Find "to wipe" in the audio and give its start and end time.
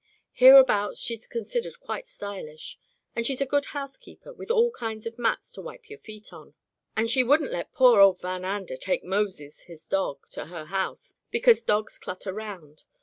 5.51-5.91